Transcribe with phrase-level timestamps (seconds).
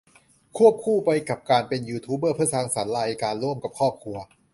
[0.57, 4.17] ควบคู่ไปกับการเป็นยูทูบเบอร์สร้างสรรค์รายการร่วมกับครอบครัว